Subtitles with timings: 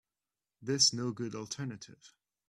[0.63, 2.15] This no good alternative.